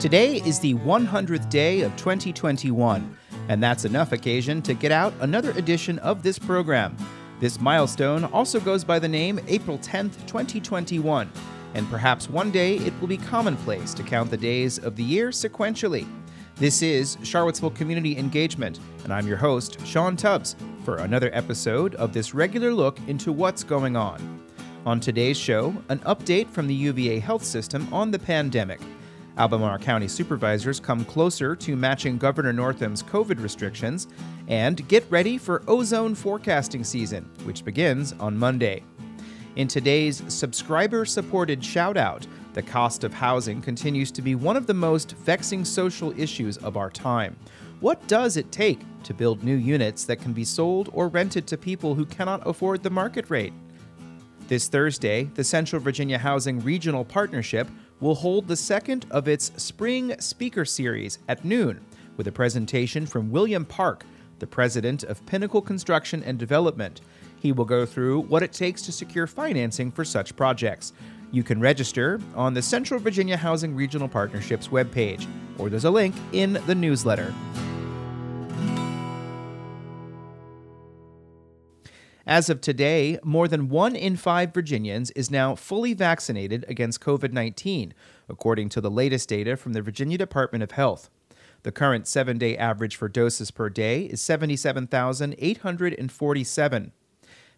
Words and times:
Today 0.00 0.36
is 0.42 0.60
the 0.60 0.74
100th 0.74 1.50
day 1.50 1.80
of 1.80 1.90
2021, 1.96 3.18
and 3.48 3.60
that's 3.60 3.84
enough 3.84 4.12
occasion 4.12 4.62
to 4.62 4.72
get 4.72 4.92
out 4.92 5.12
another 5.22 5.50
edition 5.52 5.98
of 5.98 6.22
this 6.22 6.38
program. 6.38 6.96
This 7.40 7.60
milestone 7.60 8.22
also 8.26 8.60
goes 8.60 8.84
by 8.84 9.00
the 9.00 9.08
name 9.08 9.40
April 9.48 9.76
10th, 9.78 10.24
2021, 10.28 11.28
and 11.74 11.90
perhaps 11.90 12.30
one 12.30 12.52
day 12.52 12.76
it 12.76 12.92
will 13.00 13.08
be 13.08 13.16
commonplace 13.16 13.92
to 13.94 14.04
count 14.04 14.30
the 14.30 14.36
days 14.36 14.78
of 14.78 14.94
the 14.94 15.02
year 15.02 15.30
sequentially. 15.30 16.06
This 16.54 16.80
is 16.80 17.18
Charlottesville 17.24 17.70
Community 17.70 18.16
Engagement, 18.16 18.78
and 19.02 19.12
I'm 19.12 19.26
your 19.26 19.36
host, 19.36 19.84
Sean 19.84 20.16
Tubbs, 20.16 20.54
for 20.84 20.98
another 20.98 21.30
episode 21.32 21.96
of 21.96 22.12
this 22.12 22.34
regular 22.34 22.72
look 22.72 23.00
into 23.08 23.32
what's 23.32 23.64
going 23.64 23.96
on. 23.96 24.44
On 24.86 25.00
today's 25.00 25.36
show, 25.36 25.74
an 25.88 25.98
update 26.00 26.48
from 26.48 26.68
the 26.68 26.74
UVA 26.74 27.18
health 27.18 27.42
system 27.42 27.92
on 27.92 28.12
the 28.12 28.18
pandemic. 28.20 28.80
Albemarle 29.38 29.78
County 29.78 30.08
supervisors 30.08 30.80
come 30.80 31.04
closer 31.04 31.54
to 31.54 31.76
matching 31.76 32.18
Governor 32.18 32.52
Northam's 32.52 33.04
COVID 33.04 33.40
restrictions, 33.40 34.08
and 34.48 34.86
get 34.88 35.08
ready 35.10 35.38
for 35.38 35.62
ozone 35.68 36.14
forecasting 36.14 36.82
season, 36.82 37.24
which 37.44 37.64
begins 37.64 38.12
on 38.14 38.36
Monday. 38.36 38.82
In 39.54 39.68
today's 39.68 40.22
subscriber 40.28 41.04
supported 41.04 41.64
shout 41.64 41.96
out, 41.96 42.26
the 42.54 42.62
cost 42.62 43.04
of 43.04 43.14
housing 43.14 43.62
continues 43.62 44.10
to 44.10 44.22
be 44.22 44.34
one 44.34 44.56
of 44.56 44.66
the 44.66 44.74
most 44.74 45.12
vexing 45.12 45.64
social 45.64 46.18
issues 46.18 46.56
of 46.58 46.76
our 46.76 46.90
time. 46.90 47.36
What 47.80 48.04
does 48.08 48.36
it 48.36 48.50
take 48.50 48.80
to 49.04 49.14
build 49.14 49.44
new 49.44 49.54
units 49.54 50.04
that 50.06 50.20
can 50.20 50.32
be 50.32 50.44
sold 50.44 50.90
or 50.92 51.06
rented 51.06 51.46
to 51.46 51.56
people 51.56 51.94
who 51.94 52.04
cannot 52.04 52.44
afford 52.44 52.82
the 52.82 52.90
market 52.90 53.30
rate? 53.30 53.52
This 54.48 54.66
Thursday, 54.66 55.24
the 55.34 55.44
Central 55.44 55.80
Virginia 55.80 56.18
Housing 56.18 56.58
Regional 56.60 57.04
Partnership 57.04 57.68
will 58.00 58.14
hold 58.14 58.46
the 58.46 58.56
second 58.56 59.06
of 59.10 59.28
its 59.28 59.52
Spring 59.56 60.18
Speaker 60.20 60.64
Series 60.64 61.18
at 61.28 61.44
noon 61.44 61.80
with 62.16 62.26
a 62.26 62.32
presentation 62.32 63.06
from 63.06 63.30
William 63.30 63.64
Park, 63.64 64.04
the 64.38 64.46
president 64.46 65.02
of 65.04 65.24
Pinnacle 65.26 65.62
Construction 65.62 66.22
and 66.22 66.38
Development. 66.38 67.00
He 67.40 67.52
will 67.52 67.64
go 67.64 67.86
through 67.86 68.22
what 68.22 68.42
it 68.42 68.52
takes 68.52 68.82
to 68.82 68.92
secure 68.92 69.26
financing 69.26 69.90
for 69.90 70.04
such 70.04 70.36
projects. 70.36 70.92
You 71.30 71.42
can 71.42 71.60
register 71.60 72.20
on 72.34 72.54
the 72.54 72.62
Central 72.62 73.00
Virginia 73.00 73.36
Housing 73.36 73.74
Regional 73.74 74.08
Partnership's 74.08 74.68
webpage, 74.68 75.26
or 75.58 75.68
there's 75.68 75.84
a 75.84 75.90
link 75.90 76.14
in 76.32 76.54
the 76.66 76.74
newsletter. 76.74 77.32
As 82.28 82.48
of 82.50 82.60
today, 82.60 83.18
more 83.24 83.48
than 83.48 83.70
one 83.70 83.96
in 83.96 84.14
five 84.14 84.52
Virginians 84.52 85.10
is 85.12 85.30
now 85.30 85.54
fully 85.54 85.94
vaccinated 85.94 86.66
against 86.68 87.00
COVID 87.00 87.32
19, 87.32 87.94
according 88.28 88.68
to 88.68 88.82
the 88.82 88.90
latest 88.90 89.30
data 89.30 89.56
from 89.56 89.72
the 89.72 89.80
Virginia 89.80 90.18
Department 90.18 90.62
of 90.62 90.72
Health. 90.72 91.08
The 91.62 91.72
current 91.72 92.06
seven 92.06 92.36
day 92.36 92.54
average 92.54 92.96
for 92.96 93.08
doses 93.08 93.50
per 93.50 93.70
day 93.70 94.02
is 94.02 94.20
77,847. 94.20 96.92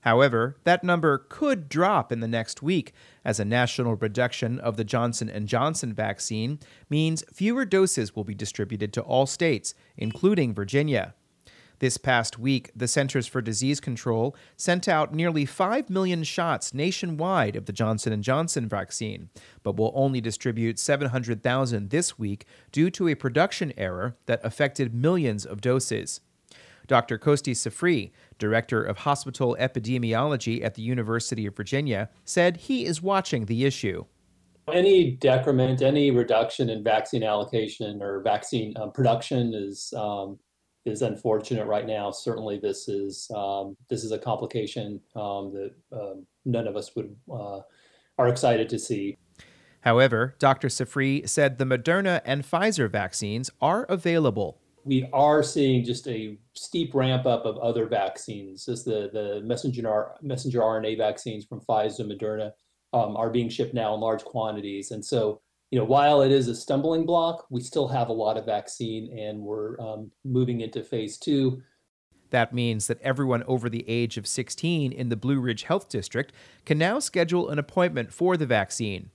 However, 0.03 0.57
that 0.63 0.85
number 0.85 1.27
could 1.29 1.69
drop 1.69 2.13
in 2.13 2.21
the 2.21 2.29
next 2.29 2.63
week 2.63 2.95
as 3.25 3.41
a 3.41 3.45
national 3.45 3.97
reduction 3.97 4.61
of 4.61 4.77
the 4.77 4.85
Johnson 4.85 5.47
& 5.47 5.49
Johnson 5.49 5.93
vaccine 5.93 6.61
means 6.89 7.25
fewer 7.33 7.65
doses 7.65 8.15
will 8.15 8.23
be 8.23 8.37
distributed 8.37 8.93
to 8.93 9.03
all 9.03 9.27
states, 9.27 9.75
including 9.97 10.55
Virginia. 10.55 11.17
This 11.81 11.97
past 11.97 12.39
week, 12.39 12.71
the 12.77 12.87
Centers 12.87 13.27
for 13.27 13.41
Disease 13.41 13.81
Control 13.81 14.37
sent 14.55 14.87
out 14.87 15.15
nearly 15.15 15.47
5 15.47 15.89
million 15.89 16.23
shots 16.25 16.75
nationwide 16.75 17.57
of 17.57 17.65
the 17.65 17.73
Johnson 17.73 18.21
& 18.23 18.23
Johnson 18.23 18.69
vaccine, 18.69 19.31
but 19.63 19.77
will 19.77 19.91
only 19.95 20.21
distribute 20.21 20.79
700,000 20.79 21.89
this 21.89 22.19
week 22.19 22.45
due 22.71 22.91
to 22.91 23.09
a 23.09 23.15
production 23.15 23.73
error 23.79 24.15
that 24.27 24.45
affected 24.45 24.95
millions 24.95 25.47
of 25.47 25.63
doses. 25.63 26.21
Dr. 26.87 27.17
Costi 27.17 27.55
Sifri, 27.55 28.11
director 28.39 28.83
of 28.83 28.99
hospital 28.99 29.57
epidemiology 29.59 30.63
at 30.63 30.75
the 30.75 30.83
University 30.83 31.47
of 31.47 31.57
Virginia, 31.57 32.11
said 32.27 32.59
he 32.59 32.85
is 32.85 33.01
watching 33.01 33.47
the 33.47 33.65
issue. 33.65 34.05
Any 34.71 35.13
decrement, 35.13 35.81
any 35.81 36.11
reduction 36.11 36.69
in 36.69 36.85
vaccine 36.85 37.23
allocation 37.23 38.03
or 38.03 38.21
vaccine 38.21 38.75
um, 38.77 38.93
production 38.93 39.55
is 39.55 39.95
um, 39.97 40.39
is 40.85 41.03
unfortunate 41.03 41.67
right 41.67 41.87
now. 41.87 42.11
Certainly, 42.11 42.59
this 42.59 42.89
is 42.89 43.31
um, 43.35 43.77
this 43.89 44.05
is 44.05 44.13
a 44.13 44.19
complication 44.19 45.01
um, 45.15 45.53
that 45.53 45.73
um, 45.93 46.27
none 46.45 46.67
of 46.67 46.77
us 46.77 46.95
would 46.97 47.15
uh, 47.33 47.61
are 48.19 48.29
excited 48.29 48.69
to 48.69 48.79
see. 48.79 49.17
However, 49.83 50.35
Dr. 50.39 50.69
Sifri 50.69 51.27
said 51.29 51.59
the 51.59 51.65
Moderna 51.65 52.21
and 52.25 52.45
Pfizer 52.45 52.91
vaccines 52.91 53.51
are 53.61 53.85
available. 53.85 54.61
We 54.85 55.09
are 55.13 55.43
seeing 55.43 55.85
just 55.85 56.09
a 56.09 56.39
steep 56.55 56.95
ramp 56.95 57.27
up 57.27 57.45
of 57.45 57.59
other 57.59 57.87
vaccines. 57.87 58.69
As 58.69 58.85
the 58.85 59.11
the 59.13 59.41
messenger 59.45 60.13
messenger 60.23 60.61
RNA 60.61 60.99
vaccines 60.99 61.45
from 61.45 61.61
Pfizer 61.61 62.01
and 62.01 62.13
Moderna 62.13 62.53
um, 62.93 63.17
are 63.17 63.31
being 63.31 63.49
shipped 63.49 63.75
now 63.75 63.95
in 63.95 64.01
large 64.01 64.25
quantities, 64.25 64.91
and 64.91 65.05
so 65.05 65.41
you 65.71 65.79
know, 65.79 65.85
while 65.85 66.23
it 66.23 66.33
is 66.33 66.49
a 66.49 66.55
stumbling 66.55 67.07
block, 67.07 67.47
we 67.49 67.61
still 67.61 67.87
have 67.89 68.09
a 68.09 68.13
lot 68.13 68.37
of 68.37 68.45
vaccine 68.45 69.17
and 69.17 69.41
we're 69.41 69.81
um, 69.81 70.11
moving 70.25 70.61
into 70.61 70.83
phase 70.83 71.17
two. 71.17 71.63
That 72.31 72.53
means 72.53 72.87
that 72.87 73.01
everyone 73.03 73.43
over 73.45 73.69
the 73.69 73.89
age 73.89 74.17
of 74.17 74.27
16 74.27 74.93
in 74.93 75.09
the 75.09 75.17
Blue 75.17 75.41
Ridge 75.41 75.65
Health 75.65 75.89
District 75.89 76.33
can 76.65 76.79
now 76.79 76.99
schedule 76.99 77.49
an 77.49 77.59
appointment 77.59 78.13
for 78.13 78.37
the 78.37 78.47
vaccine. 78.47 79.11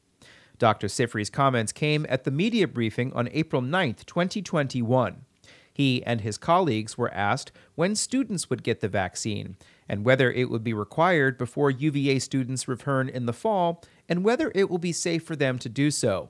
Dr. 0.57 0.87
Sifri's 0.87 1.29
comments 1.29 1.73
came 1.73 2.05
at 2.07 2.23
the 2.23 2.31
media 2.31 2.67
briefing 2.67 3.11
on 3.13 3.29
April 3.31 3.61
9, 3.61 3.95
2021. 4.05 5.25
He 5.73 6.01
and 6.05 6.21
his 6.21 6.37
colleagues 6.37 6.97
were 6.97 7.13
asked 7.13 7.51
when 7.75 7.95
students 7.95 8.49
would 8.49 8.63
get 8.63 8.79
the 8.79 8.87
vaccine 8.87 9.57
and 9.89 10.05
whether 10.05 10.31
it 10.31 10.49
would 10.49 10.63
be 10.63 10.73
required 10.73 11.37
before 11.37 11.69
UVA 11.69 12.19
students 12.19 12.69
return 12.69 13.09
in 13.09 13.25
the 13.25 13.33
fall 13.33 13.83
and 14.07 14.23
whether 14.23 14.53
it 14.55 14.69
will 14.69 14.77
be 14.77 14.93
safe 14.93 15.23
for 15.23 15.35
them 15.35 15.59
to 15.59 15.67
do 15.67 15.91
so. 15.91 16.29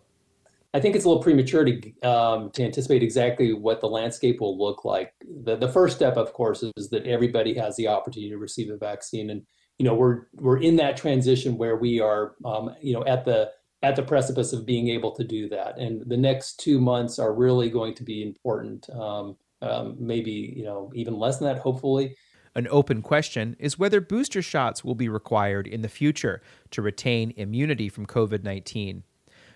I 0.76 0.82
think 0.82 0.94
it's 0.94 1.06
a 1.06 1.08
little 1.08 1.24
premature 1.24 1.64
to 1.64 2.02
um, 2.02 2.52
to 2.52 2.64
anticipate 2.64 3.02
exactly 3.02 3.54
what 3.54 3.80
the 3.80 3.88
landscape 3.88 4.42
will 4.42 4.58
look 4.58 4.84
like. 4.84 5.14
The 5.46 5.56
the 5.56 5.70
first 5.70 5.96
step, 5.96 6.18
of 6.18 6.34
course, 6.34 6.64
is 6.76 6.90
that 6.90 7.08
everybody 7.08 7.54
has 7.54 7.78
the 7.78 7.88
opportunity 7.88 8.30
to 8.32 8.38
receive 8.38 8.70
a 8.70 8.78
vaccine, 8.78 9.30
and 9.30 9.44
you 9.80 9.86
know 9.86 9.96
we're 9.96 10.24
we're 10.34 10.62
in 10.62 10.76
that 10.76 10.98
transition 10.98 11.58
where 11.58 11.78
we 11.78 12.02
are, 12.02 12.36
um, 12.44 12.76
you 12.82 12.94
know, 12.94 13.06
at 13.06 13.24
the 13.24 13.52
at 13.84 13.96
the 13.96 14.04
precipice 14.04 14.52
of 14.52 14.66
being 14.66 14.90
able 14.90 15.16
to 15.16 15.24
do 15.24 15.48
that. 15.48 15.78
And 15.78 16.04
the 16.10 16.18
next 16.18 16.60
two 16.60 16.82
months 16.82 17.20
are 17.20 17.34
really 17.34 17.70
going 17.70 17.94
to 17.96 18.04
be 18.04 18.22
important. 18.22 18.90
Um, 18.90 19.38
um 19.62 19.96
maybe 19.98 20.54
you 20.58 20.66
know 20.66 20.92
even 20.94 21.18
less 21.18 21.38
than 21.38 21.48
that, 21.48 21.62
hopefully. 21.62 22.18
An 22.54 22.68
open 22.70 23.02
question 23.02 23.56
is 23.60 23.80
whether 23.80 24.02
booster 24.02 24.42
shots 24.42 24.84
will 24.84 24.96
be 24.96 25.08
required 25.08 25.68
in 25.68 25.84
the 25.84 25.90
future 25.90 26.42
to 26.72 26.82
retain 26.82 27.34
immunity 27.38 27.88
from 27.88 28.06
COVID 28.06 28.44
19. 28.44 29.04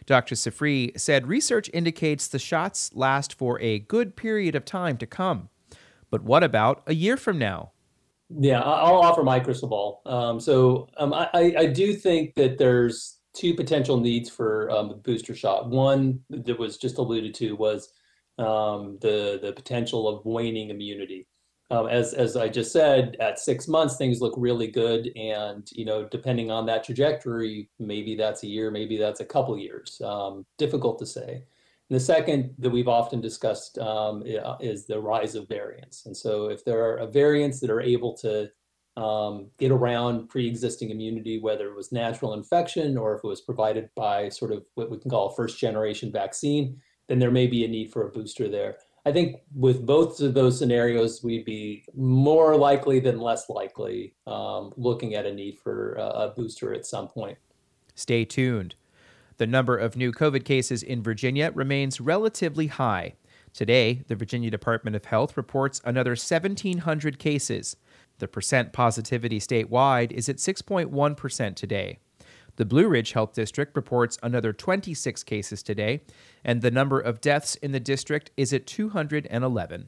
Dr. 0.10 0.34
Sifri 0.34 1.00
said 1.00 1.28
research 1.28 1.70
indicates 1.72 2.28
the 2.28 2.40
shots 2.40 2.90
last 2.96 3.32
for 3.32 3.62
a 3.62 3.78
good 3.78 4.16
period 4.16 4.56
of 4.56 4.66
time 4.66 4.98
to 4.98 5.06
come. 5.06 5.50
But 6.10 6.24
what 6.24 6.44
about 6.44 6.82
a 6.88 6.96
year 6.96 7.16
from 7.16 7.38
now? 7.38 7.74
Yeah, 8.28 8.60
I'll 8.60 9.04
offer 9.04 9.22
my 9.22 9.40
crystal 9.40 9.70
ball. 9.70 10.02
Um, 10.08 10.40
so 10.40 10.90
um, 10.98 11.14
I, 11.14 11.30
I, 11.56 11.66
do 11.68 11.94
think 11.94 12.34
that 12.36 12.58
there's 12.58 13.20
two 13.36 13.54
potential 13.54 14.00
needs 14.00 14.32
for 14.32 14.72
um, 14.72 14.90
a 14.90 14.96
booster 14.96 15.36
shot. 15.36 15.70
One 15.70 16.22
that 16.32 16.58
was 16.58 16.78
just 16.78 16.98
alluded 16.98 17.36
to 17.36 17.56
was 17.56 17.94
um, 18.40 18.98
the 19.02 19.40
the 19.44 19.54
potential 19.54 20.08
of 20.08 20.26
waning 20.26 20.72
immunity 20.72 21.28
um, 21.72 21.88
as 21.88 22.14
as 22.14 22.36
I 22.36 22.50
just 22.50 22.72
said, 22.72 23.16
at 23.20 23.40
six 23.40 23.68
months 23.68 23.96
things 23.96 24.22
look 24.22 24.34
really 24.38 24.68
good, 24.68 25.12
and 25.16 25.70
you 25.72 25.86
know, 25.86 26.06
depending 26.06 26.50
on 26.50 26.66
that 26.66 26.84
trajectory, 26.84 27.70
maybe 27.80 28.16
that's 28.16 28.44
a 28.44 28.48
year, 28.48 28.72
maybe 28.72 28.98
that's 28.98 29.20
a 29.20 29.26
couple 29.26 29.58
years. 29.58 30.02
Um, 30.04 30.46
difficult 30.58 30.98
to 31.00 31.06
say. 31.06 31.44
And 31.90 31.96
the 31.96 32.00
second 32.00 32.54
that 32.60 32.70
we've 32.70 32.88
often 32.88 33.22
discussed 33.22 33.78
um, 33.80 34.24
is 34.60 34.86
the 34.86 35.00
rise 35.00 35.36
of 35.36 35.48
variants, 35.48 36.06
and 36.06 36.16
so 36.16 36.48
if 36.48 36.66
there 36.66 37.00
are 37.00 37.08
variants 37.08 37.60
that 37.60 37.70
are 37.70 37.82
able 37.82 38.16
to 38.18 38.50
um, 38.98 39.50
get 39.58 39.72
around 39.72 40.28
pre-existing 40.28 40.90
immunity, 40.90 41.40
whether 41.40 41.70
it 41.70 41.76
was 41.76 41.92
natural 41.92 42.34
infection 42.34 42.98
or 42.98 43.16
if 43.16 43.24
it 43.24 43.28
was 43.28 43.42
provided 43.42 43.90
by 43.96 44.28
sort 44.28 44.52
of 44.52 44.66
what 44.76 44.90
we 44.90 44.98
can 44.98 45.10
call 45.10 45.30
a 45.30 45.36
first-generation 45.36 46.12
vaccine, 46.12 46.82
then 47.08 47.20
there 47.20 47.32
may 47.32 47.48
be 47.48 47.64
a 47.64 47.68
need 47.68 47.92
for 47.92 48.08
a 48.08 48.12
booster 48.12 48.50
there. 48.50 48.78
I 49.10 49.12
think 49.12 49.42
with 49.56 49.88
both 49.88 50.22
of 50.22 50.36
those 50.36 50.60
scenarios, 50.60 51.24
we'd 51.24 51.44
be 51.44 51.84
more 51.96 52.56
likely 52.56 53.00
than 53.00 53.20
less 53.20 53.50
likely 53.50 54.14
um, 54.28 54.72
looking 54.78 55.16
at 55.16 55.26
a 55.26 55.34
need 55.34 55.58
for 55.58 55.94
a 55.94 56.32
booster 56.36 56.76
at 56.76 56.86
some 56.86 57.08
point. 57.08 57.40
Stay 57.96 58.24
tuned. 58.24 58.76
The 59.38 59.48
number 59.48 59.76
of 59.76 59.96
new 59.96 60.12
COVID 60.12 60.46
cases 60.46 60.84
in 60.84 61.02
Virginia 61.02 61.52
remains 61.56 62.00
relatively 62.00 62.68
high. 62.68 63.16
Today, 63.52 64.04
the 64.08 64.16
Virginia 64.16 64.52
Department 64.52 64.96
of 64.96 65.06
Health 65.06 65.36
reports 65.36 65.82
another 65.84 66.12
1,700 66.12 67.18
cases. 67.18 67.78
The 68.20 68.28
percent 68.28 68.74
positivity 68.74 69.40
statewide 69.40 70.12
is 70.12 70.30
at 70.30 70.36
6.1% 70.36 71.56
today. 71.56 71.98
The 72.60 72.66
Blue 72.66 72.90
Ridge 72.90 73.14
Health 73.14 73.32
District 73.32 73.74
reports 73.74 74.20
another 74.22 74.52
26 74.52 75.24
cases 75.24 75.64
today, 75.64 76.02
and 76.44 76.62
the 76.62 76.70
number 76.70 77.00
of 77.00 77.22
deaths 77.22 77.56
in 77.56 77.72
the 77.72 77.80
district 77.80 78.32
is 78.36 78.52
at 78.52 78.68
211. 78.68 79.88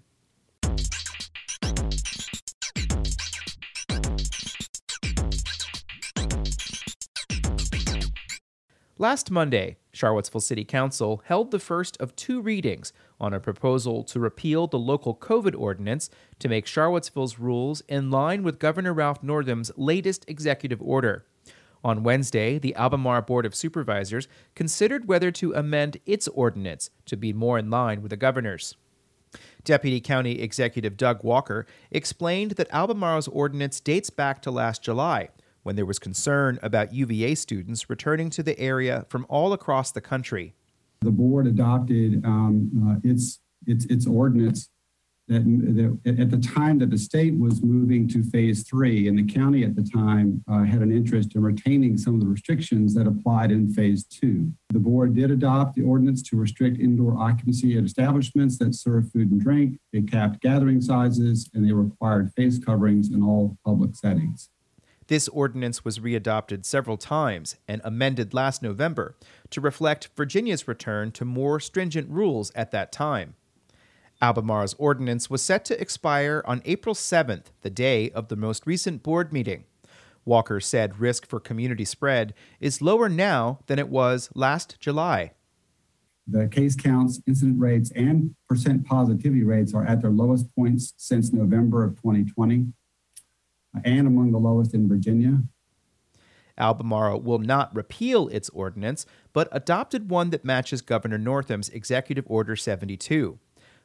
Last 8.98 9.30
Monday, 9.30 9.76
Charlottesville 9.92 10.40
City 10.40 10.64
Council 10.64 11.22
held 11.26 11.52
the 11.52 11.60
first 11.60 11.98
of 12.00 12.16
two 12.16 12.42
readings 12.42 12.94
on 13.20 13.34
a 13.34 13.42
proposal 13.42 14.06
to 14.06 14.18
repeal 14.18 14.68
the 14.68 14.80
local 14.80 15.14
COVID 15.14 15.60
ordinance 15.60 16.10
to 16.40 16.48
make 16.48 16.66
Charlottesville's 16.66 17.38
rules 17.38 17.82
in 17.90 18.10
line 18.10 18.44
with 18.44 18.60
Governor 18.60 18.94
Ralph 18.94 19.22
Northam's 19.22 19.74
latest 19.76 20.24
executive 20.30 20.82
order. 20.82 21.26
On 21.84 22.04
Wednesday, 22.04 22.60
the 22.60 22.76
Albemarle 22.76 23.24
Board 23.24 23.46
of 23.46 23.56
Supervisors 23.56 24.28
considered 24.56 25.08
whether 25.08 25.32
to 25.32 25.54
amend 25.54 25.98
its 26.06 26.28
ordinance 26.28 26.92
to 27.06 27.18
be 27.18 27.34
more 27.34 27.58
in 27.58 27.70
line 27.70 28.02
with 28.02 28.12
the 28.12 28.18
governor's. 28.18 28.76
Deputy 29.64 30.00
County 30.00 30.42
Executive 30.42 30.98
Doug 30.98 31.24
Walker 31.24 31.66
explained 31.90 32.52
that 32.52 32.68
Albemarle's 32.72 33.28
ordinance 33.28 33.80
dates 33.80 34.10
back 34.10 34.42
to 34.42 34.52
last 34.52 34.84
July 34.84 35.30
when 35.64 35.76
there 35.76 35.86
was 35.86 36.00
concern 36.00 36.60
about 36.62 36.94
UVA 36.94 37.36
students 37.36 37.90
returning 37.90 38.30
to 38.32 38.44
the 38.44 38.60
area 38.60 39.06
from 39.10 39.26
all 39.30 39.54
across 39.54 39.92
the 39.92 40.02
country. 40.02 40.54
The 41.02 41.12
board 41.12 41.48
adopted 41.48 42.24
um, 42.26 43.00
uh, 43.04 43.10
its, 43.10 43.40
its, 43.66 43.86
its 43.86 44.06
ordinance 44.06 44.70
that, 45.32 45.98
that, 46.04 46.20
at 46.20 46.30
the 46.30 46.38
time 46.38 46.78
that 46.80 46.90
the 46.90 46.98
state 46.98 47.40
was 47.40 47.62
moving 47.62 48.08
to 48.10 48.22
phase 48.22 48.64
three, 48.64 49.08
and 49.08 49.18
the 49.18 49.34
county 49.34 49.64
at 49.64 49.76
the 49.76 49.84
time 49.84 50.44
uh, 50.52 50.64
had 50.64 50.82
an 50.82 50.92
interest 50.92 51.36
in 51.36 51.42
retaining 51.42 51.98
some 51.98 52.16
of 52.16 52.20
the 52.20 52.28
restrictions 52.28 52.94
that 52.96 53.08
applied 53.08 53.50
in 53.50 53.74
phase 53.74 54.04
two. 54.04 54.52
The 54.70 54.80
board 54.80 55.16
did 55.16 55.32
adopt 55.32 55.76
the 55.76 55.84
ordinance 55.84 56.22
to 56.24 56.36
restrict 56.36 56.80
indoor 56.80 57.18
occupancy 57.18 57.78
at 57.78 57.86
establishments 57.86 58.58
that 58.58 58.76
serve 58.76 59.10
food 59.12 59.32
and 59.32 59.42
drink. 59.42 59.80
They 59.94 60.02
capped 60.02 60.42
gathering 60.42 60.82
sizes 60.82 61.50
and 61.54 61.66
they 61.66 61.72
required 61.72 62.34
face 62.36 62.60
coverings 62.60 63.12
in 63.12 63.24
all 63.24 63.58
public 63.66 63.96
settings. 63.96 64.50
This 65.08 65.28
ordinance 65.28 65.84
was 65.84 66.00
readopted 66.00 66.66
several 66.66 66.96
times 66.98 67.58
and 67.68 67.82
amended 67.84 68.34
last 68.34 68.62
November 68.62 69.18
to 69.50 69.60
reflect 69.60 70.10
Virginia's 70.16 70.68
return 70.68 71.12
to 71.12 71.26
more 71.26 71.60
stringent 71.60 72.10
rules 72.10 72.52
at 72.56 72.72
that 72.72 72.92
time. 72.92 73.36
Albemarle's 74.22 74.76
ordinance 74.76 75.30
was 75.30 75.42
set 75.42 75.66
to 75.66 75.82
expire 75.82 76.44
on 76.46 76.62
April 76.66 76.94
7th, 76.94 77.46
the 77.62 77.72
day 77.72 78.12
of 78.12 78.28
the 78.28 78.36
most 78.36 78.68
recent 78.68 79.02
board 79.02 79.34
meeting. 79.34 79.64
Walker 80.26 80.60
said 80.60 81.00
risk 81.00 81.26
for 81.26 81.40
community 81.40 81.86
spread 81.86 82.36
is 82.60 82.82
lower 82.82 83.10
now 83.10 83.60
than 83.66 83.80
it 83.80 83.90
was 83.90 84.30
last 84.36 84.80
July. 84.80 85.32
The 86.28 86.48
case 86.48 86.76
counts, 86.76 87.20
incident 87.28 87.60
rates, 87.60 87.92
and 87.96 88.36
percent 88.48 88.86
positivity 88.86 89.44
rates 89.44 89.74
are 89.74 89.84
at 89.84 90.02
their 90.02 90.12
lowest 90.12 90.54
points 90.56 90.94
since 90.98 91.34
November 91.34 91.84
of 91.84 91.96
2020 91.96 92.68
and 93.84 94.08
among 94.08 94.32
the 94.32 94.38
lowest 94.38 94.76
in 94.76 94.88
Virginia. 94.88 95.42
Albemarle 96.58 97.22
will 97.22 97.40
not 97.40 97.76
repeal 97.76 98.28
its 98.28 98.50
ordinance, 98.50 99.08
but 99.34 99.50
adopted 99.52 100.12
one 100.12 100.30
that 100.30 100.46
matches 100.46 100.82
Governor 100.82 101.18
Northam's 101.18 101.70
Executive 101.70 102.26
Order 102.28 102.56
72. 102.56 103.40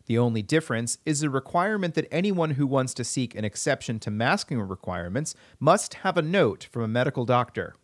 The 0.07 0.19
only 0.19 0.43
difference 0.43 0.99
is 1.05 1.21
the 1.21 1.31
requirement 1.31 1.95
that 1.95 2.09
anyone 2.13 2.53
who 2.53 2.67
wants 2.67 2.95
to 2.95 3.05
seek 3.05 3.35
an 3.35 3.45
exception 3.45 3.99
to 4.01 4.11
masking 4.11 4.61
requirements 4.61 5.35
must 5.59 5.95
have 5.95 6.17
a 6.17 6.23
note 6.23 6.69
from 6.71 6.83
a 6.83 6.89
medical 6.89 7.25
doctor. 7.25 7.75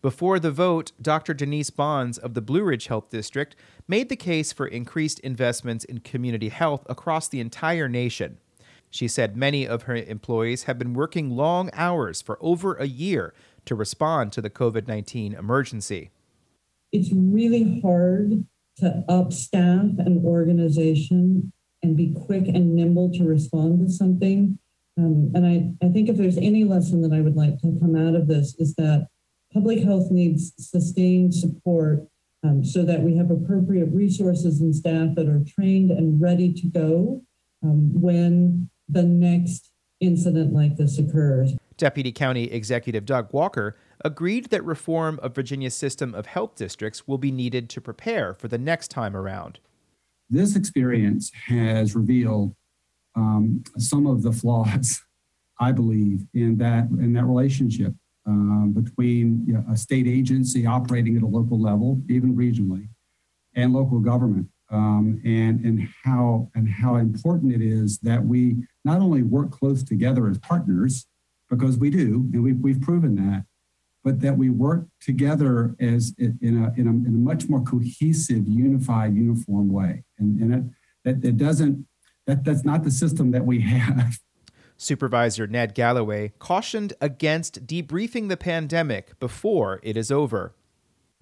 Before 0.00 0.38
the 0.38 0.52
vote, 0.52 0.92
Dr. 1.02 1.34
Denise 1.34 1.70
Bonds 1.70 2.18
of 2.18 2.34
the 2.34 2.40
Blue 2.40 2.62
Ridge 2.62 2.86
Health 2.86 3.10
District 3.10 3.56
made 3.88 4.08
the 4.08 4.16
case 4.16 4.52
for 4.52 4.66
increased 4.66 5.18
investments 5.20 5.84
in 5.84 6.00
community 6.00 6.50
health 6.50 6.86
across 6.88 7.28
the 7.28 7.40
entire 7.40 7.88
nation. 7.88 8.38
She 8.90 9.08
said 9.08 9.36
many 9.36 9.66
of 9.66 9.82
her 9.82 9.96
employees 9.96 10.64
have 10.64 10.78
been 10.78 10.94
working 10.94 11.30
long 11.30 11.70
hours 11.72 12.22
for 12.22 12.38
over 12.40 12.74
a 12.74 12.86
year 12.86 13.34
to 13.64 13.74
respond 13.74 14.32
to 14.32 14.40
the 14.40 14.50
COVID 14.50 14.86
19 14.86 15.34
emergency. 15.34 16.10
It's 16.92 17.10
really 17.12 17.80
hard 17.82 18.46
to 18.80 19.04
upstaff 19.08 19.84
an 19.98 20.22
organization 20.24 21.52
and 21.82 21.96
be 21.96 22.14
quick 22.26 22.48
and 22.48 22.74
nimble 22.74 23.10
to 23.12 23.24
respond 23.24 23.80
to 23.80 23.92
something. 23.92 24.58
Um, 24.96 25.30
and 25.34 25.46
I, 25.46 25.86
I 25.86 25.90
think 25.90 26.08
if 26.08 26.16
there's 26.16 26.38
any 26.38 26.64
lesson 26.64 27.02
that 27.02 27.12
I 27.12 27.20
would 27.20 27.36
like 27.36 27.58
to 27.60 27.78
come 27.80 27.94
out 27.94 28.14
of 28.14 28.26
this 28.26 28.54
is 28.58 28.74
that 28.74 29.08
public 29.52 29.82
health 29.82 30.10
needs 30.10 30.52
sustained 30.58 31.34
support 31.34 32.06
um, 32.44 32.64
so 32.64 32.84
that 32.84 33.02
we 33.02 33.16
have 33.16 33.30
appropriate 33.30 33.88
resources 33.92 34.60
and 34.60 34.74
staff 34.74 35.14
that 35.14 35.28
are 35.28 35.42
trained 35.46 35.90
and 35.90 36.20
ready 36.20 36.52
to 36.52 36.66
go 36.66 37.22
um, 37.62 38.00
when 38.00 38.70
the 38.88 39.02
next 39.02 39.70
incident 40.00 40.52
like 40.52 40.76
this 40.76 40.98
occurs. 40.98 41.52
Deputy 41.76 42.12
County 42.12 42.44
Executive 42.50 43.04
Doug 43.04 43.32
Walker 43.32 43.76
agreed 44.04 44.46
that 44.46 44.64
reform 44.64 45.18
of 45.22 45.34
Virginia's 45.34 45.74
system 45.74 46.14
of 46.14 46.26
health 46.26 46.54
districts 46.56 47.06
will 47.06 47.18
be 47.18 47.30
needed 47.30 47.68
to 47.70 47.80
prepare 47.80 48.34
for 48.34 48.48
the 48.48 48.58
next 48.58 48.88
time 48.88 49.16
around. 49.16 49.58
This 50.30 50.56
experience 50.56 51.30
has 51.46 51.94
revealed 51.94 52.54
um, 53.16 53.64
some 53.78 54.06
of 54.06 54.22
the 54.22 54.32
flaws, 54.32 55.02
I 55.60 55.72
believe, 55.72 56.24
in 56.34 56.58
that 56.58 56.88
in 56.90 57.12
that 57.14 57.24
relationship 57.24 57.94
um, 58.26 58.72
between 58.72 59.44
you 59.46 59.54
know, 59.54 59.64
a 59.70 59.76
state 59.76 60.06
agency 60.06 60.66
operating 60.66 61.16
at 61.16 61.22
a 61.22 61.26
local 61.26 61.60
level, 61.60 62.00
even 62.08 62.36
regionally, 62.36 62.88
and 63.54 63.72
local 63.72 63.98
government 63.98 64.48
um, 64.70 65.20
and 65.24 65.64
and 65.64 65.88
how 66.04 66.50
and 66.54 66.68
how 66.68 66.96
important 66.96 67.52
it 67.52 67.62
is 67.62 67.98
that 67.98 68.24
we 68.24 68.56
not 68.84 69.00
only 69.00 69.22
work 69.22 69.50
close 69.50 69.82
together 69.82 70.28
as 70.28 70.38
partners 70.38 71.06
because 71.48 71.78
we 71.78 71.90
do 71.90 72.28
and 72.32 72.42
we've, 72.42 72.58
we've 72.58 72.80
proven 72.80 73.14
that 73.14 73.44
but 74.08 74.20
that 74.20 74.38
we 74.38 74.48
work 74.48 74.86
together 75.02 75.76
as 75.78 76.14
in 76.18 76.38
a, 76.40 76.80
in 76.80 76.86
a, 76.86 76.90
in 76.90 77.14
a 77.14 77.18
much 77.18 77.46
more 77.46 77.60
cohesive 77.60 78.48
unified 78.48 79.14
uniform 79.14 79.70
way 79.70 80.02
and, 80.18 80.40
and 80.40 80.54
it, 80.54 80.64
that, 81.04 81.20
that 81.20 81.36
doesn't 81.36 81.86
that, 82.26 82.42
that's 82.42 82.64
not 82.64 82.84
the 82.84 82.90
system 82.90 83.32
that 83.32 83.44
we 83.44 83.60
have 83.60 84.18
Supervisor 84.78 85.46
Ned 85.46 85.74
Gallaway 85.74 86.32
cautioned 86.38 86.94
against 87.02 87.66
debriefing 87.66 88.30
the 88.30 88.38
pandemic 88.38 89.18
before 89.18 89.78
it 89.82 89.94
is 89.98 90.10
over 90.10 90.54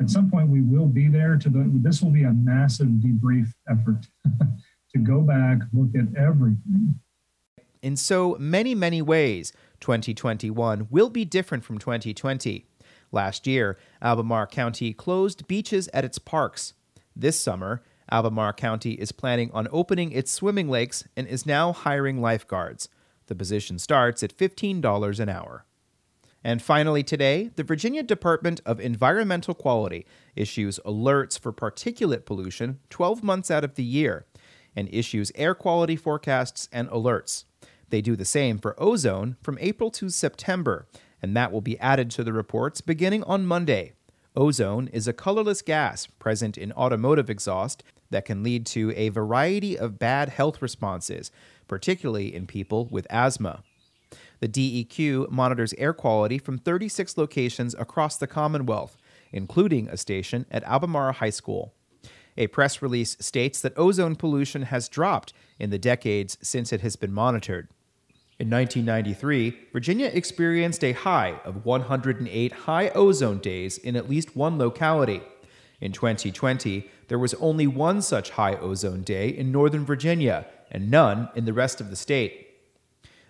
at 0.00 0.08
some 0.08 0.30
point 0.30 0.48
we 0.48 0.60
will 0.60 0.86
be 0.86 1.08
there 1.08 1.36
to 1.36 1.48
the, 1.48 1.68
this 1.82 2.00
will 2.00 2.12
be 2.12 2.22
a 2.22 2.32
massive 2.32 2.86
debrief 2.86 3.48
effort 3.68 4.06
to 4.92 4.98
go 4.98 5.22
back, 5.22 5.58
look 5.72 5.88
at 5.96 6.14
everything. 6.16 7.00
In 7.82 7.96
so 7.96 8.36
many, 8.38 8.74
many 8.74 9.02
ways, 9.02 9.52
2021 9.80 10.88
will 10.90 11.10
be 11.10 11.24
different 11.24 11.64
from 11.64 11.78
2020. 11.78 12.65
Last 13.12 13.46
year, 13.46 13.78
Albemarle 14.02 14.46
County 14.46 14.92
closed 14.92 15.46
beaches 15.46 15.88
at 15.94 16.04
its 16.04 16.18
parks. 16.18 16.74
This 17.14 17.38
summer, 17.38 17.82
Albemarle 18.10 18.52
County 18.52 18.92
is 18.92 19.12
planning 19.12 19.50
on 19.52 19.68
opening 19.70 20.12
its 20.12 20.30
swimming 20.30 20.68
lakes 20.68 21.04
and 21.16 21.26
is 21.26 21.46
now 21.46 21.72
hiring 21.72 22.20
lifeguards. 22.20 22.88
The 23.26 23.34
position 23.34 23.78
starts 23.78 24.22
at 24.22 24.36
$15 24.36 25.20
an 25.20 25.28
hour. 25.28 25.64
And 26.44 26.62
finally, 26.62 27.02
today, 27.02 27.50
the 27.56 27.64
Virginia 27.64 28.04
Department 28.04 28.60
of 28.64 28.78
Environmental 28.78 29.54
Quality 29.54 30.06
issues 30.36 30.78
alerts 30.86 31.36
for 31.36 31.52
particulate 31.52 32.24
pollution 32.24 32.78
12 32.90 33.24
months 33.24 33.50
out 33.50 33.64
of 33.64 33.74
the 33.74 33.82
year 33.82 34.26
and 34.76 34.88
issues 34.92 35.32
air 35.34 35.54
quality 35.54 35.96
forecasts 35.96 36.68
and 36.70 36.88
alerts. 36.90 37.44
They 37.88 38.00
do 38.00 38.14
the 38.14 38.24
same 38.24 38.58
for 38.58 38.80
ozone 38.80 39.36
from 39.42 39.58
April 39.60 39.90
to 39.92 40.08
September, 40.08 40.86
and 41.22 41.36
that 41.36 41.52
will 41.52 41.60
be 41.60 41.78
added 41.78 42.10
to 42.10 42.24
the 42.24 42.32
reports 42.32 42.80
beginning 42.80 43.22
on 43.24 43.46
Monday. 43.46 43.92
Ozone 44.36 44.88
is 44.88 45.08
a 45.08 45.12
colorless 45.12 45.62
gas 45.62 46.06
present 46.06 46.58
in 46.58 46.72
automotive 46.72 47.30
exhaust 47.30 47.82
that 48.10 48.24
can 48.24 48.42
lead 48.42 48.66
to 48.66 48.92
a 48.94 49.08
variety 49.08 49.78
of 49.78 49.98
bad 49.98 50.28
health 50.28 50.60
responses, 50.60 51.30
particularly 51.68 52.34
in 52.34 52.46
people 52.46 52.86
with 52.86 53.06
asthma. 53.08 53.62
The 54.40 54.48
DEQ 54.48 55.30
monitors 55.30 55.74
air 55.78 55.94
quality 55.94 56.38
from 56.38 56.58
36 56.58 57.16
locations 57.16 57.74
across 57.74 58.18
the 58.18 58.26
Commonwealth, 58.26 58.96
including 59.32 59.88
a 59.88 59.96
station 59.96 60.46
at 60.50 60.62
Albemarle 60.64 61.14
High 61.14 61.30
School. 61.30 61.72
A 62.36 62.48
press 62.48 62.82
release 62.82 63.16
states 63.18 63.62
that 63.62 63.78
ozone 63.78 64.14
pollution 64.14 64.62
has 64.62 64.90
dropped 64.90 65.32
in 65.58 65.70
the 65.70 65.78
decades 65.78 66.36
since 66.42 66.72
it 66.72 66.82
has 66.82 66.96
been 66.96 67.12
monitored. 67.12 67.68
In 68.38 68.50
1993, 68.50 69.68
Virginia 69.72 70.10
experienced 70.12 70.84
a 70.84 70.92
high 70.92 71.40
of 71.46 71.64
108 71.64 72.52
high 72.52 72.88
ozone 72.90 73.38
days 73.38 73.78
in 73.78 73.96
at 73.96 74.10
least 74.10 74.36
one 74.36 74.58
locality. 74.58 75.22
In 75.80 75.92
2020, 75.92 76.90
there 77.08 77.18
was 77.18 77.32
only 77.34 77.66
one 77.66 78.02
such 78.02 78.30
high 78.30 78.54
ozone 78.56 79.02
day 79.02 79.30
in 79.30 79.50
Northern 79.50 79.86
Virginia 79.86 80.46
and 80.70 80.90
none 80.90 81.30
in 81.34 81.46
the 81.46 81.54
rest 81.54 81.80
of 81.80 81.88
the 81.88 81.96
state. 81.96 82.46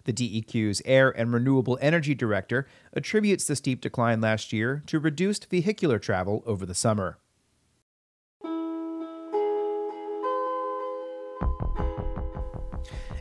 The 0.07 0.13
DEQ's 0.13 0.83
Air 0.85 1.11
and 1.11 1.33
Renewable 1.33 1.79
Energy 1.81 2.15
Director 2.15 2.67
attributes 2.93 3.47
the 3.47 3.55
steep 3.55 3.81
decline 3.81 4.21
last 4.21 4.53
year 4.53 4.83
to 4.87 4.99
reduced 4.99 5.49
vehicular 5.49 6.01
travel 6.01 6.43
over 6.47 6.67
the 6.67 6.75
summer. 6.75 7.19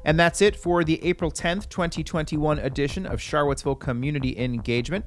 And 0.05 0.19
that's 0.19 0.39
it 0.39 0.55
for 0.55 0.83
the 0.83 1.03
April 1.03 1.31
10th, 1.31 1.67
2021 1.67 2.59
edition 2.59 3.07
of 3.07 3.19
Charlottesville 3.19 3.75
Community 3.75 4.37
Engagement. 4.37 5.03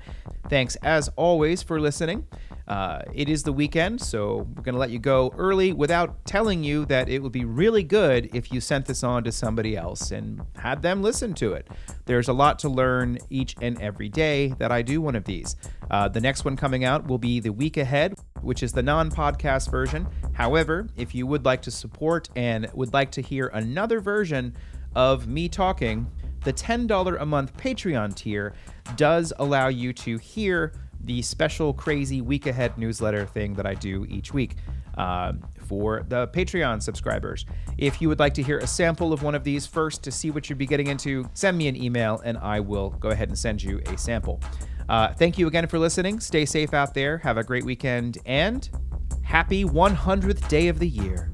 Thanks, 0.50 0.74
as 0.76 1.08
always, 1.14 1.62
for 1.62 1.80
listening. 1.80 2.26
Uh, 2.66 3.00
it 3.14 3.28
is 3.28 3.44
the 3.44 3.52
weekend, 3.52 4.00
so 4.00 4.46
we're 4.54 4.62
going 4.62 4.74
to 4.74 4.78
let 4.78 4.90
you 4.90 4.98
go 4.98 5.32
early 5.38 5.72
without 5.72 6.24
telling 6.26 6.64
you 6.64 6.84
that 6.86 7.08
it 7.08 7.22
would 7.22 7.32
be 7.32 7.44
really 7.44 7.84
good 7.84 8.28
if 8.34 8.52
you 8.52 8.60
sent 8.60 8.86
this 8.86 9.04
on 9.04 9.22
to 9.24 9.32
somebody 9.32 9.76
else 9.76 10.10
and 10.10 10.42
had 10.56 10.82
them 10.82 11.00
listen 11.00 11.32
to 11.32 11.52
it. 11.52 11.68
There's 12.04 12.28
a 12.28 12.32
lot 12.32 12.58
to 12.60 12.68
learn 12.68 13.18
each 13.30 13.54
and 13.62 13.80
every 13.80 14.08
day 14.08 14.48
that 14.58 14.72
I 14.72 14.82
do 14.82 15.00
one 15.00 15.14
of 15.14 15.24
these. 15.24 15.56
Uh, 15.90 16.08
the 16.08 16.20
next 16.20 16.44
one 16.44 16.56
coming 16.56 16.84
out 16.84 17.06
will 17.06 17.18
be 17.18 17.40
the 17.40 17.52
week 17.52 17.76
ahead, 17.76 18.14
which 18.42 18.62
is 18.62 18.72
the 18.72 18.82
non 18.82 19.10
podcast 19.10 19.70
version. 19.70 20.06
However, 20.34 20.88
if 20.96 21.14
you 21.14 21.26
would 21.26 21.44
like 21.44 21.62
to 21.62 21.70
support 21.70 22.28
and 22.36 22.68
would 22.74 22.92
like 22.92 23.12
to 23.12 23.22
hear 23.22 23.46
another 23.48 24.00
version 24.00 24.54
of 24.94 25.28
me 25.28 25.48
talking, 25.48 26.10
the 26.44 26.52
$10 26.52 27.20
a 27.20 27.26
month 27.26 27.56
Patreon 27.56 28.14
tier 28.14 28.54
does 28.96 29.32
allow 29.38 29.68
you 29.68 29.92
to 29.92 30.18
hear 30.18 30.72
the 31.04 31.22
special 31.22 31.72
crazy 31.72 32.20
week 32.20 32.46
ahead 32.46 32.76
newsletter 32.76 33.26
thing 33.26 33.54
that 33.54 33.66
I 33.66 33.74
do 33.74 34.06
each 34.08 34.32
week. 34.32 34.56
Uh, 34.96 35.32
for 35.68 36.04
the 36.08 36.26
Patreon 36.28 36.82
subscribers. 36.82 37.44
If 37.76 38.00
you 38.02 38.08
would 38.08 38.18
like 38.18 38.34
to 38.34 38.42
hear 38.42 38.58
a 38.58 38.66
sample 38.66 39.12
of 39.12 39.22
one 39.22 39.34
of 39.34 39.44
these 39.44 39.66
first 39.66 40.02
to 40.04 40.10
see 40.10 40.30
what 40.30 40.48
you'd 40.48 40.58
be 40.58 40.66
getting 40.66 40.88
into, 40.88 41.28
send 41.34 41.56
me 41.56 41.68
an 41.68 41.76
email 41.76 42.20
and 42.24 42.38
I 42.38 42.58
will 42.58 42.90
go 42.90 43.10
ahead 43.10 43.28
and 43.28 43.38
send 43.38 43.62
you 43.62 43.80
a 43.86 43.96
sample. 43.96 44.40
Uh, 44.88 45.12
thank 45.12 45.38
you 45.38 45.46
again 45.46 45.66
for 45.66 45.78
listening. 45.78 46.18
Stay 46.18 46.46
safe 46.46 46.72
out 46.72 46.94
there. 46.94 47.18
Have 47.18 47.36
a 47.36 47.44
great 47.44 47.64
weekend 47.64 48.18
and 48.24 48.68
happy 49.22 49.64
100th 49.64 50.48
day 50.48 50.68
of 50.68 50.78
the 50.78 50.88
year. 50.88 51.30